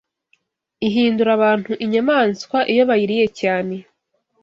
Ihindura 0.87 1.29
abantu 1.37 1.71
inyamaswa 1.85 2.57
iyo 2.71 2.83
bayiriye 2.89 3.27
cyane 3.39 3.75